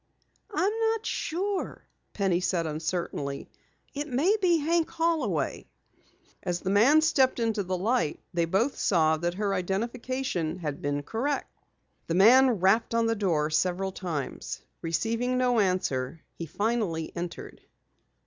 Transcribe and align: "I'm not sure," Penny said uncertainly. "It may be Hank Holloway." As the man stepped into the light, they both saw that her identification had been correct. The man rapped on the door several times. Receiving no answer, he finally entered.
"I'm 0.51 0.71
not 0.89 1.05
sure," 1.05 1.85
Penny 2.13 2.39
said 2.39 2.65
uncertainly. 2.65 3.47
"It 3.93 4.07
may 4.07 4.35
be 4.41 4.57
Hank 4.57 4.89
Holloway." 4.89 5.67
As 6.41 6.59
the 6.61 6.71
man 6.71 7.01
stepped 7.01 7.39
into 7.39 7.61
the 7.61 7.77
light, 7.77 8.19
they 8.33 8.45
both 8.45 8.75
saw 8.79 9.17
that 9.17 9.35
her 9.35 9.53
identification 9.53 10.57
had 10.57 10.81
been 10.81 11.03
correct. 11.03 11.51
The 12.07 12.15
man 12.15 12.49
rapped 12.49 12.95
on 12.95 13.05
the 13.05 13.15
door 13.15 13.51
several 13.51 13.91
times. 13.91 14.63
Receiving 14.81 15.37
no 15.37 15.59
answer, 15.59 16.23
he 16.33 16.47
finally 16.47 17.11
entered. 17.15 17.61